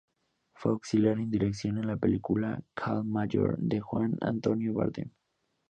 Fue 0.55 0.71
auxiliar 0.71 1.15
de 1.17 1.27
dirección 1.27 1.77
en 1.77 1.85
la 1.85 1.95
película 1.95 2.59
"Calle 2.73 3.03
Mayor" 3.03 3.55
de 3.59 3.81
Juan 3.81 4.17
Antonio 4.21 4.73
Bardem. 4.73 5.11